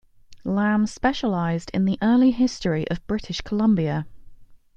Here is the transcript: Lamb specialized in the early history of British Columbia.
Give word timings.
Lamb 0.45 0.87
specialized 0.87 1.69
in 1.75 1.85
the 1.85 1.99
early 2.01 2.31
history 2.31 2.87
of 2.89 3.05
British 3.05 3.41
Columbia. 3.41 4.07